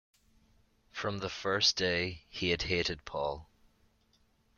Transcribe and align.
From 0.91 1.19
the 1.19 1.29
first 1.29 1.75
day 1.75 2.23
he 2.27 2.49
had 2.49 2.63
hated 2.63 3.05
Paul. 3.05 3.47